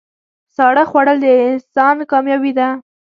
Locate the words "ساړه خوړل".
0.55-1.17